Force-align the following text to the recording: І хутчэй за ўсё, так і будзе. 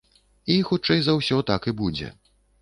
І 0.53 0.55
хутчэй 0.69 1.03
за 1.09 1.15
ўсё, 1.19 1.37
так 1.51 1.69
і 1.73 1.75
будзе. 1.83 2.11